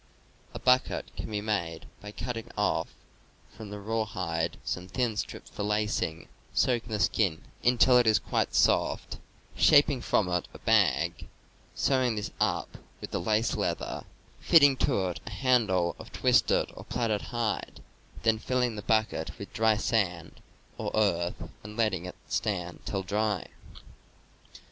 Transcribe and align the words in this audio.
A 0.55 0.57
hide 0.57 0.63
bucket 0.65 1.15
can 1.15 1.29
be 1.29 1.41
made 1.41 1.85
by 2.01 2.11
cutting 2.11 2.49
off 2.57 2.87
from 3.55 3.69
the 3.69 3.79
rawhide 3.79 4.57
some 4.65 4.87
thin 4.87 5.15
strips 5.15 5.51
for 5.51 5.61
lacing, 5.61 6.27
soaking 6.55 6.89
the 6.91 6.99
skin 6.99 7.43
until 7.63 7.99
it 7.99 8.07
is 8.07 8.17
quite 8.17 8.55
soft, 8.55 9.17
shaping 9.55 10.01
from 10.01 10.27
it 10.27 10.47
a 10.55 10.57
bag, 10.57 11.27
sewing 11.75 12.15
this 12.15 12.31
up 12.39 12.79
with 12.99 13.11
the 13.11 13.21
lace 13.21 13.55
leather, 13.55 14.05
fitting 14.39 14.75
to 14.77 15.07
it 15.09 15.19
a 15.27 15.31
handle 15.33 15.95
of 15.99 16.11
twisted 16.11 16.71
or 16.73 16.83
plaited 16.83 17.21
hide, 17.21 17.79
then 18.23 18.39
filling 18.39 18.75
the 18.75 18.81
bucket 18.81 19.37
with 19.37 19.53
dry 19.53 19.77
sand 19.77 20.41
or 20.79 20.89
earth 20.95 21.47
and 21.63 21.77
letting 21.77 22.05
it 22.05 22.15
stand 22.27 22.79
till 22.87 23.03
dry. 23.03 23.47